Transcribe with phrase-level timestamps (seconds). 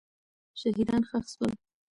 [0.59, 1.51] شهیدان ښخ سول.